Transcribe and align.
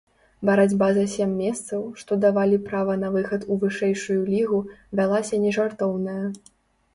Барацьба 0.49 0.85
за 0.97 1.01
сем 1.15 1.35
месцаў, 1.41 1.83
што 2.03 2.17
давалі 2.23 2.57
права 2.69 2.95
на 3.03 3.11
выхад 3.17 3.45
у 3.51 3.59
вышэйшую 3.65 4.19
лігу, 4.31 4.63
вялася 5.01 5.35
нежартоўная. 5.47 6.19